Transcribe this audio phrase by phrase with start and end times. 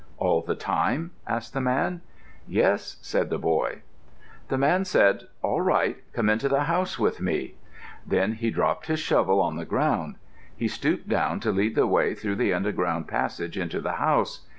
[0.17, 2.01] "All the time?" asked the man.
[2.47, 3.83] "Yes," said the boy.
[4.47, 5.97] The man said, "All right.
[6.11, 7.53] Come into the house with me."
[8.07, 10.15] Then he dropped his shovel on the ground.
[10.55, 14.47] He stooped down to lead the way through the underground passage into the house.